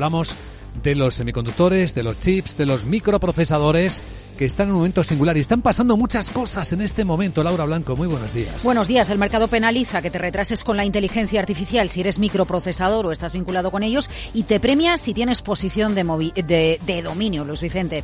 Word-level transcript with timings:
Hablamos 0.00 0.34
de 0.82 0.94
los 0.94 1.16
semiconductores, 1.16 1.94
de 1.94 2.02
los 2.02 2.18
chips, 2.18 2.56
de 2.56 2.64
los 2.64 2.86
microprocesadores 2.86 4.00
que 4.38 4.46
están 4.46 4.68
en 4.68 4.72
un 4.72 4.78
momento 4.78 5.04
singular 5.04 5.36
y 5.36 5.40
están 5.40 5.60
pasando 5.60 5.94
muchas 5.98 6.30
cosas 6.30 6.72
en 6.72 6.80
este 6.80 7.04
momento. 7.04 7.44
Laura 7.44 7.66
Blanco, 7.66 7.94
muy 7.96 8.08
buenos 8.08 8.32
días. 8.32 8.64
Buenos 8.64 8.88
días. 8.88 9.10
El 9.10 9.18
mercado 9.18 9.48
penaliza 9.48 10.00
que 10.00 10.10
te 10.10 10.16
retrases 10.16 10.64
con 10.64 10.78
la 10.78 10.86
inteligencia 10.86 11.38
artificial 11.38 11.90
si 11.90 12.00
eres 12.00 12.18
microprocesador 12.18 13.04
o 13.04 13.12
estás 13.12 13.34
vinculado 13.34 13.70
con 13.70 13.82
ellos 13.82 14.08
y 14.32 14.44
te 14.44 14.58
premia 14.58 14.96
si 14.96 15.12
tienes 15.12 15.42
posición 15.42 15.94
de, 15.94 16.02
de, 16.46 16.80
de 16.80 17.02
dominio, 17.02 17.44
Luis 17.44 17.60
Vicente. 17.60 18.02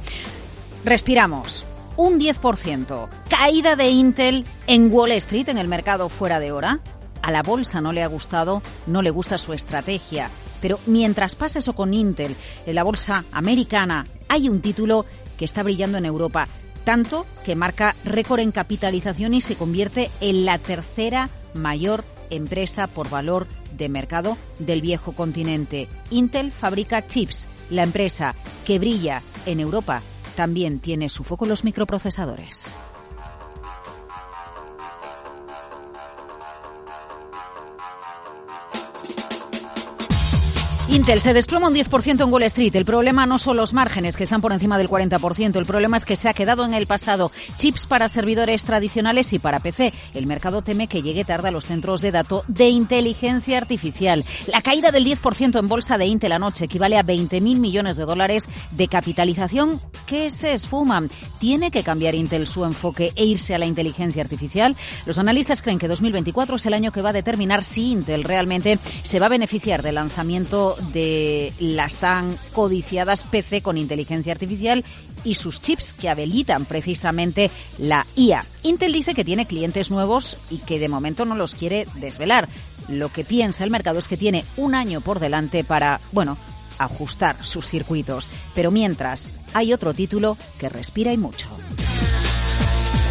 Respiramos. 0.84 1.64
Un 1.96 2.20
10%. 2.20 3.08
Caída 3.30 3.74
de 3.74 3.88
Intel 3.88 4.44
en 4.66 4.92
Wall 4.92 5.12
Street, 5.12 5.48
en 5.48 5.56
el 5.56 5.66
mercado 5.66 6.10
fuera 6.10 6.40
de 6.40 6.52
hora. 6.52 6.80
A 7.22 7.30
la 7.30 7.42
bolsa 7.42 7.80
no 7.80 7.94
le 7.94 8.02
ha 8.02 8.06
gustado, 8.06 8.60
no 8.86 9.00
le 9.00 9.08
gusta 9.08 9.38
su 9.38 9.54
estrategia. 9.54 10.30
Pero 10.60 10.78
mientras 10.86 11.36
pasa 11.36 11.58
eso 11.58 11.74
con 11.74 11.94
Intel, 11.94 12.36
en 12.66 12.74
la 12.74 12.84
bolsa 12.84 13.24
americana 13.32 14.06
hay 14.28 14.48
un 14.48 14.60
título 14.60 15.06
que 15.36 15.44
está 15.44 15.62
brillando 15.62 15.98
en 15.98 16.06
Europa, 16.06 16.48
tanto 16.84 17.26
que 17.44 17.56
marca 17.56 17.94
récord 18.04 18.40
en 18.40 18.52
capitalización 18.52 19.34
y 19.34 19.40
se 19.40 19.56
convierte 19.56 20.10
en 20.20 20.44
la 20.44 20.58
tercera 20.58 21.30
mayor 21.54 22.04
empresa 22.30 22.86
por 22.86 23.10
valor 23.10 23.46
de 23.76 23.88
mercado 23.88 24.36
del 24.58 24.80
viejo 24.80 25.12
continente. 25.12 25.88
Intel 26.10 26.52
fabrica 26.52 27.06
chips, 27.06 27.48
la 27.70 27.82
empresa 27.82 28.34
que 28.64 28.78
brilla 28.78 29.22
en 29.44 29.60
Europa 29.60 30.02
también 30.34 30.80
tiene 30.80 31.08
su 31.08 31.24
foco 31.24 31.44
en 31.44 31.50
los 31.50 31.64
microprocesadores. 31.64 32.74
Intel 40.88 41.20
se 41.20 41.34
desploma 41.34 41.66
un 41.66 41.74
10% 41.74 42.22
en 42.22 42.32
Wall 42.32 42.44
Street. 42.44 42.76
El 42.76 42.84
problema 42.84 43.26
no 43.26 43.40
son 43.40 43.56
los 43.56 43.72
márgenes, 43.72 44.16
que 44.16 44.22
están 44.22 44.40
por 44.40 44.52
encima 44.52 44.78
del 44.78 44.88
40%. 44.88 45.56
El 45.56 45.66
problema 45.66 45.96
es 45.96 46.04
que 46.04 46.14
se 46.14 46.28
ha 46.28 46.34
quedado 46.34 46.64
en 46.64 46.74
el 46.74 46.86
pasado. 46.86 47.32
Chips 47.56 47.88
para 47.88 48.08
servidores 48.08 48.62
tradicionales 48.62 49.32
y 49.32 49.40
para 49.40 49.58
PC. 49.58 49.92
El 50.14 50.28
mercado 50.28 50.62
teme 50.62 50.86
que 50.86 51.02
llegue 51.02 51.24
tarde 51.24 51.48
a 51.48 51.50
los 51.50 51.66
centros 51.66 52.02
de 52.02 52.12
datos 52.12 52.44
de 52.46 52.68
inteligencia 52.68 53.58
artificial. 53.58 54.24
La 54.46 54.62
caída 54.62 54.92
del 54.92 55.04
10% 55.04 55.58
en 55.58 55.66
bolsa 55.66 55.98
de 55.98 56.06
Intel 56.06 56.30
anoche 56.30 56.66
equivale 56.66 56.98
a 56.98 57.04
20.000 57.04 57.40
millones 57.58 57.96
de 57.96 58.04
dólares 58.04 58.48
de 58.70 58.86
capitalización 58.86 59.80
que 60.06 60.30
se 60.30 60.54
esfuman. 60.54 61.10
¿Tiene 61.38 61.70
que 61.70 61.82
cambiar 61.82 62.14
Intel 62.14 62.46
su 62.46 62.64
enfoque 62.64 63.12
e 63.14 63.24
irse 63.24 63.54
a 63.54 63.58
la 63.58 63.66
inteligencia 63.66 64.22
artificial? 64.22 64.76
Los 65.04 65.18
analistas 65.18 65.60
creen 65.60 65.78
que 65.78 65.88
2024 65.88 66.56
es 66.56 66.66
el 66.66 66.74
año 66.74 66.92
que 66.92 67.02
va 67.02 67.10
a 67.10 67.12
determinar 67.12 67.64
si 67.64 67.90
Intel 67.90 68.24
realmente 68.24 68.78
se 69.02 69.20
va 69.20 69.26
a 69.26 69.30
beneficiar 69.30 69.82
del 69.82 69.96
lanzamiento 69.96 70.76
de 70.92 71.52
las 71.58 71.96
tan 71.96 72.38
codiciadas 72.52 73.24
PC 73.24 73.60
con 73.60 73.76
inteligencia 73.76 74.32
artificial 74.32 74.84
y 75.24 75.34
sus 75.34 75.60
chips 75.60 75.92
que 75.92 76.08
habilitan 76.08 76.64
precisamente 76.64 77.50
la 77.78 78.06
IA. 78.16 78.46
Intel 78.62 78.92
dice 78.92 79.14
que 79.14 79.24
tiene 79.24 79.46
clientes 79.46 79.90
nuevos 79.90 80.38
y 80.50 80.58
que 80.58 80.78
de 80.78 80.88
momento 80.88 81.24
no 81.24 81.34
los 81.34 81.54
quiere 81.54 81.86
desvelar. 81.94 82.48
Lo 82.88 83.10
que 83.10 83.24
piensa 83.24 83.64
el 83.64 83.70
mercado 83.70 83.98
es 83.98 84.08
que 84.08 84.16
tiene 84.16 84.44
un 84.56 84.74
año 84.74 85.00
por 85.00 85.18
delante 85.18 85.64
para, 85.64 86.00
bueno, 86.12 86.36
ajustar 86.78 87.36
sus 87.44 87.66
circuitos. 87.66 88.30
Pero 88.54 88.70
mientras, 88.70 89.30
hay 89.54 89.72
otro 89.72 89.94
título 89.94 90.36
que 90.58 90.68
respira 90.68 91.12
y 91.12 91.16
mucho. 91.16 91.48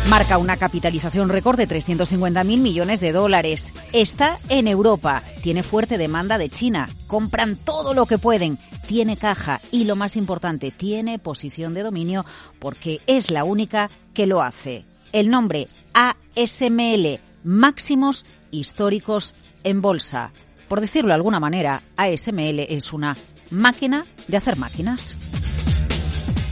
Marca 0.10 0.38
una 0.38 0.56
capitalización 0.56 1.30
récord 1.30 1.58
de 1.58 1.68
350.000 1.68 2.44
millones 2.46 3.00
de 3.00 3.12
dólares. 3.12 3.74
Está 3.92 4.38
en 4.50 4.68
Europa. 4.68 5.24
Tiene 5.42 5.64
fuerte 5.64 5.98
demanda 5.98 6.38
de 6.38 6.50
China. 6.50 6.88
Compran 7.08 7.56
todo 7.56 7.96
lo 7.96 8.06
que 8.06 8.20
pueden. 8.20 8.60
Tiene 8.88 9.18
caja 9.18 9.60
y 9.72 9.86
lo 9.86 9.96
más 9.96 10.16
importante, 10.16 10.70
tiene 10.70 11.18
posición 11.18 11.74
de 11.74 11.82
dominio 11.82 12.24
porque 12.60 13.02
es 13.08 13.32
la 13.32 13.44
única 13.44 13.90
que 14.14 14.28
lo 14.28 14.44
hace. 14.44 14.86
El 15.12 15.30
nombre 15.30 15.68
ASML, 15.94 17.20
máximos 17.44 18.28
históricos 18.52 19.34
en 19.64 19.82
bolsa. 19.82 20.32
Por 20.68 20.82
decirlo 20.82 21.10
de 21.10 21.16
alguna 21.16 21.40
manera, 21.40 21.82
ASML 21.98 22.60
es 22.60 22.94
una 22.94 23.16
máquina 23.52 24.04
de 24.28 24.38
hacer 24.38 24.58
máquinas. 24.58 25.18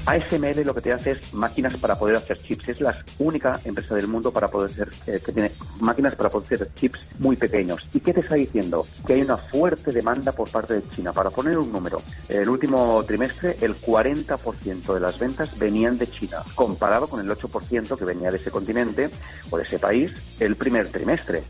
ASML 0.05 0.65
lo 0.65 0.75
que 0.75 0.81
te 0.81 0.91
hace 0.91 1.11
es 1.11 1.33
máquinas 1.33 1.77
para 1.77 1.97
poder 1.97 2.17
hacer 2.17 2.37
chips. 2.37 2.69
Es 2.69 2.81
la 2.81 3.03
única 3.19 3.59
empresa 3.63 3.95
del 3.95 4.07
mundo 4.07 4.31
para 4.31 4.49
poder 4.49 4.71
hacer, 4.71 4.89
eh, 5.07 5.21
que 5.25 5.31
tiene 5.31 5.51
máquinas 5.79 6.15
para 6.15 6.29
hacer 6.29 6.69
chips 6.75 7.07
muy 7.19 7.37
pequeños. 7.37 7.81
¿Y 7.93 8.01
qué 8.01 8.13
te 8.13 8.19
está 8.19 8.35
diciendo? 8.35 8.85
Que 9.05 9.13
hay 9.13 9.21
una 9.21 9.37
fuerte 9.37 9.91
demanda 9.91 10.33
por 10.33 10.49
parte 10.49 10.75
de 10.75 10.89
China. 10.89 11.13
Para 11.13 11.29
poner 11.29 11.57
un 11.57 11.71
número, 11.71 12.01
el 12.27 12.49
último 12.49 13.01
trimestre 13.05 13.55
el 13.61 13.75
40% 13.75 14.93
de 14.93 14.99
las 14.99 15.17
ventas 15.19 15.57
venían 15.57 15.97
de 15.97 16.07
China, 16.07 16.39
comparado 16.53 17.07
con 17.07 17.21
el 17.21 17.29
8% 17.29 17.97
que 17.97 18.05
venía 18.05 18.29
de 18.29 18.37
ese 18.37 18.51
continente 18.51 19.09
o 19.49 19.57
de 19.57 19.63
ese 19.63 19.79
país 19.79 20.11
el 20.39 20.57
primer 20.57 20.89
trimestre. 20.89 21.43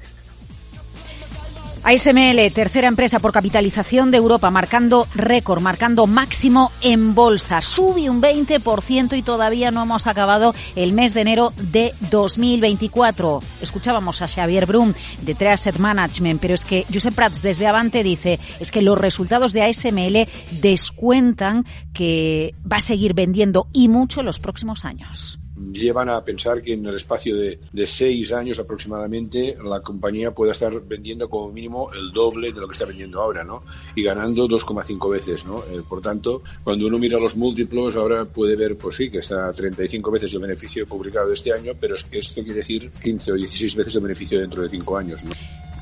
ASML, 1.83 2.49
tercera 2.53 2.88
empresa 2.88 3.19
por 3.19 3.33
capitalización 3.33 4.09
de 4.09 4.17
Europa, 4.17 4.49
marcando 4.49 5.05
récord, 5.16 5.61
marcando 5.61 6.07
máximo 6.07 6.71
en 6.81 7.13
bolsa. 7.13 7.59
Sube 7.59 8.09
un 8.09 8.21
20% 8.21 9.17
y 9.17 9.21
todavía 9.21 9.69
no 9.69 9.83
hemos 9.83 10.07
acabado 10.07 10.55
el 10.77 10.93
mes 10.93 11.13
de 11.13 11.22
enero 11.22 11.51
de 11.57 11.93
2024. 12.09 13.41
Escuchábamos 13.61 14.22
a 14.22 14.29
Xavier 14.29 14.66
Brum 14.66 14.93
de 15.23 15.35
Trade 15.35 15.53
Asset 15.53 15.77
Management, 15.77 16.39
pero 16.39 16.53
es 16.53 16.63
que 16.63 16.85
Josep 16.91 17.16
Prats 17.16 17.41
desde 17.41 17.67
Avante 17.67 18.01
dice 18.01 18.39
es 18.61 18.72
que 18.72 18.81
los 18.81 18.97
resultados 18.97 19.51
de 19.51 19.63
ASML 19.63 20.27
descuentan 20.61 21.66
que 21.93 22.55
va 22.69 22.77
a 22.77 22.81
seguir 22.81 23.13
vendiendo 23.13 23.67
y 23.73 23.89
mucho 23.89 24.22
en 24.22 24.27
los 24.27 24.39
próximos 24.39 24.85
años 24.85 25.38
llevan 25.72 26.09
a 26.09 26.24
pensar 26.24 26.62
que 26.62 26.74
en 26.74 26.85
el 26.85 26.96
espacio 26.96 27.35
de, 27.35 27.59
seis 27.85 28.31
años 28.31 28.59
aproximadamente 28.59 29.56
la 29.63 29.81
compañía 29.81 30.31
pueda 30.31 30.53
estar 30.53 30.81
vendiendo 30.81 31.29
como 31.29 31.51
mínimo 31.51 31.91
el 31.94 32.12
doble 32.12 32.51
de 32.51 32.59
lo 32.59 32.68
que 32.68 32.74
está 32.74 32.85
vendiendo 32.85 33.22
ahora, 33.22 33.44
¿no? 33.44 33.63
Y 33.96 34.03
ganando 34.03 34.47
2,5 34.47 35.12
veces, 35.12 35.46
¿no? 35.46 35.59
Eh, 35.59 35.81
por 35.88 36.02
tanto, 36.02 36.41
cuando 36.63 36.88
uno 36.88 36.97
mira 36.97 37.19
los 37.19 37.35
múltiplos, 37.35 37.96
ahora 37.96 38.25
puede 38.25 38.56
ver, 38.56 38.75
pues 38.75 38.96
sí, 38.96 39.09
que 39.09 39.19
está 39.19 39.52
35 39.52 40.12
veces 40.12 40.34
el 40.34 40.40
beneficio 40.40 40.85
publicado 40.85 41.31
este 41.31 41.53
año, 41.53 41.73
pero 41.79 41.96
es 41.96 42.03
que 42.03 42.19
esto 42.19 42.41
quiere 42.41 42.59
decir 42.59 42.91
15 42.91 43.31
o 43.31 43.35
16 43.35 43.75
veces 43.75 43.96
el 43.96 44.02
beneficio 44.02 44.40
dentro 44.40 44.62
de 44.63 44.69
cinco 44.69 44.97
años, 44.97 45.23
¿no? 45.23 45.31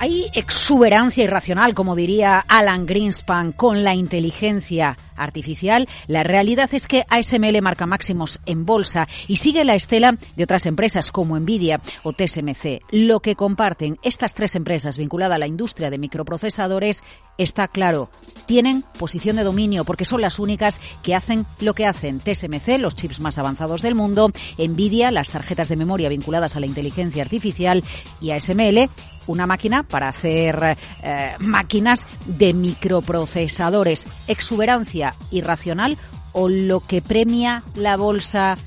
Hay 0.01 0.25
exuberancia 0.33 1.23
irracional, 1.23 1.75
como 1.75 1.95
diría 1.95 2.39
Alan 2.39 2.87
Greenspan, 2.87 3.51
con 3.51 3.83
la 3.83 3.93
inteligencia 3.93 4.97
artificial. 5.15 5.87
La 6.07 6.23
realidad 6.23 6.69
es 6.73 6.87
que 6.87 7.05
ASML 7.09 7.61
marca 7.61 7.85
máximos 7.85 8.39
en 8.45 8.65
bolsa 8.65 9.07
y 9.27 9.37
sigue 9.37 9.63
la 9.63 9.75
estela 9.75 10.17
de 10.35 10.43
otras 10.43 10.65
empresas 10.65 11.11
como 11.11 11.39
Nvidia 11.39 11.81
o 12.03 12.13
TSMC. 12.13 12.81
Lo 12.91 13.19
que 13.19 13.35
comparten 13.35 13.97
estas 14.03 14.33
tres 14.33 14.55
empresas 14.55 14.97
vinculadas 14.97 15.35
a 15.35 15.39
la 15.39 15.47
industria 15.47 15.89
de 15.89 15.97
microprocesadores 15.97 17.03
está 17.37 17.67
claro. 17.67 18.09
Tienen 18.45 18.83
posición 18.99 19.35
de 19.35 19.43
dominio 19.43 19.85
porque 19.85 20.05
son 20.05 20.21
las 20.21 20.39
únicas 20.39 20.81
que 21.03 21.15
hacen 21.15 21.45
lo 21.59 21.73
que 21.73 21.85
hacen. 21.85 22.19
TSMC, 22.19 22.79
los 22.79 22.95
chips 22.95 23.19
más 23.19 23.37
avanzados 23.37 23.81
del 23.81 23.95
mundo, 23.95 24.31
Nvidia, 24.57 25.11
las 25.11 25.29
tarjetas 25.29 25.69
de 25.69 25.75
memoria 25.75 26.09
vinculadas 26.09 26.55
a 26.55 26.59
la 26.59 26.65
inteligencia 26.65 27.23
artificial 27.23 27.83
y 28.19 28.31
ASML, 28.31 28.89
una 29.27 29.45
máquina 29.45 29.83
para 29.83 30.09
hacer 30.09 30.77
eh, 31.03 31.35
máquinas 31.39 32.07
de 32.25 32.53
microprocesadores. 32.53 34.07
Exuberancia 34.27 35.00
irracional 35.31 35.97
o 36.33 36.49
lo 36.49 36.79
que 36.79 37.01
premia 37.01 37.63
la 37.75 37.97
bolsa 37.97 38.57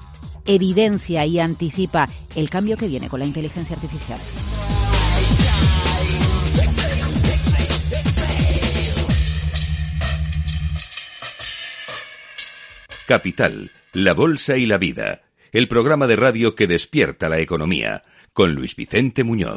evidencia 0.47 1.25
y 1.27 1.41
anticipa 1.41 2.09
el 2.35 2.51
cambio 2.51 2.77
que 2.77 2.89
viene 2.89 3.09
con 3.09 3.21
la 3.21 3.27
inteligencia 3.27 3.77
artificial. 3.77 4.21
Capital, 13.07 13.71
la 13.93 14.15
Bolsa 14.15 14.57
y 14.57 14.65
la 14.65 14.79
Vida, 14.79 15.23
el 15.53 15.69
programa 15.69 16.07
de 16.07 16.17
radio 16.17 16.55
que 16.55 16.67
despierta 16.67 17.29
la 17.29 17.39
economía, 17.39 18.03
con 18.33 18.55
Luis 18.55 18.75
Vicente 18.77 19.25
Muñoz. 19.25 19.53